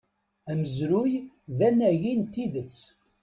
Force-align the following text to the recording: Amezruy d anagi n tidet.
Amezruy 0.49 1.11
d 1.57 1.59
anagi 1.67 2.13
n 2.19 2.23
tidet. 2.33 2.77